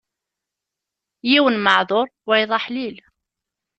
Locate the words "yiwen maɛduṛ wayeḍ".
1.29-2.51